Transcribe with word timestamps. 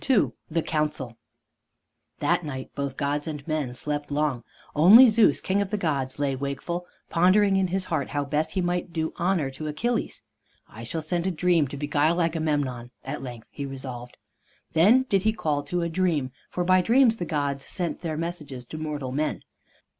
II 0.09 0.31
THE 0.49 0.63
COUNCIL 0.63 1.15
That 2.17 2.43
night 2.43 2.71
both 2.73 2.97
gods 2.97 3.27
and 3.27 3.47
men 3.47 3.75
slept 3.75 4.09
long; 4.09 4.43
only 4.75 5.09
Zeus, 5.09 5.39
king 5.39 5.61
of 5.61 5.69
the 5.69 5.77
gods, 5.77 6.17
lay 6.17 6.35
wakeful, 6.35 6.87
pondering 7.11 7.55
in 7.55 7.67
his 7.67 7.85
heart 7.85 8.09
how 8.09 8.25
best 8.25 8.53
he 8.53 8.61
might 8.61 8.91
do 8.91 9.13
honor 9.17 9.51
to 9.51 9.67
Achilles. 9.67 10.23
"I 10.67 10.83
shall 10.83 11.03
send 11.03 11.27
a 11.27 11.29
Dream 11.31 11.67
to 11.67 11.77
beguile 11.77 12.19
Agamemnon," 12.19 12.89
at 13.05 13.21
length 13.21 13.45
he 13.51 13.63
resolved. 13.63 14.17
Then 14.73 15.03
did 15.03 15.21
he 15.21 15.33
call 15.33 15.61
to 15.65 15.83
a 15.83 15.87
Dream, 15.87 16.31
for 16.49 16.63
by 16.63 16.81
Dreams 16.81 17.17
the 17.17 17.25
gods 17.25 17.67
sent 17.67 18.01
their 18.01 18.17
messages 18.17 18.65
to 18.65 18.79
mortal 18.79 19.11
men. 19.11 19.43